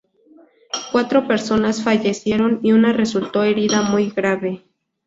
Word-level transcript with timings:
Cuatro 0.91 1.27
personas 1.27 1.83
fallecieron 1.83 2.59
y 2.63 2.71
una 2.71 2.91
resultó 2.91 3.43
herida 3.43 3.83
muy 3.83 4.09
grave. 4.09 4.65